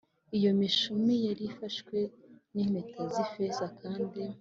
Iyo 0.37 0.51
mishumi 0.59 1.13
yari 1.27 1.43
ifashwe 1.51 1.97
n 2.53 2.55
impeta 2.63 3.01
z 3.13 3.15
ifeza 3.25 3.65
kandi 3.79 4.19